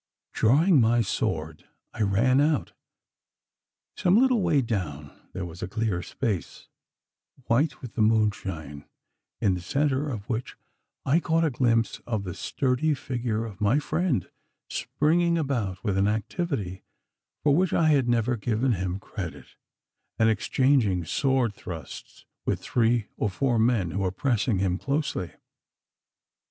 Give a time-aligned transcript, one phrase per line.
[0.33, 2.73] Drawing my sword I ran out.
[3.95, 6.69] Some little way down there was a clear space,
[7.45, 8.85] white with the moonshine,
[9.41, 10.57] in the centre of which
[11.05, 14.27] I caught a glimpse of the sturdy figure of my friend
[14.71, 16.83] springing about with an activity
[17.43, 19.53] for which I had never given him credit,
[20.17, 25.29] and exchanging sword thrusts with three or four men who were pressing him closely.